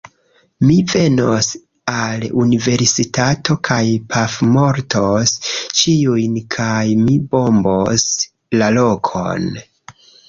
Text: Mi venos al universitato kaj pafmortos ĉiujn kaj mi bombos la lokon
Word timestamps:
Mi 0.67 0.75
venos 0.91 1.49
al 2.05 2.23
universitato 2.43 3.57
kaj 3.69 3.81
pafmortos 4.15 5.35
ĉiujn 5.83 6.41
kaj 6.57 6.73
mi 7.05 7.19
bombos 7.37 8.07
la 8.63 8.71
lokon 8.81 9.47